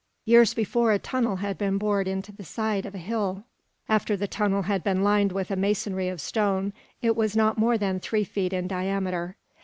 Years 0.25 0.55
before 0.55 0.91
a 0.91 0.97
tunnel 0.97 1.35
had 1.35 1.59
been 1.59 1.77
bored 1.77 2.07
into 2.07 2.31
the 2.31 2.43
side 2.43 2.87
of 2.87 2.95
a 2.95 2.97
hill. 2.97 3.43
After 3.87 4.17
the 4.17 4.27
tunnel 4.27 4.63
had 4.63 4.83
been 4.83 5.03
lined 5.03 5.31
with 5.31 5.51
a 5.51 5.55
masonry 5.55 6.09
of 6.09 6.19
stone 6.19 6.73
it 7.03 7.15
was 7.15 7.35
not 7.35 7.59
more 7.59 7.77
than 7.77 7.99
three 7.99 8.23
feet 8.23 8.51
in 8.51 8.67
diameter. 8.67 9.37